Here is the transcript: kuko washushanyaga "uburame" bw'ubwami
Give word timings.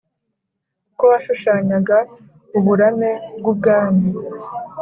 kuko 0.85 1.03
washushanyaga 1.11 1.97
"uburame" 2.57 3.11
bw'ubwami 3.37 4.07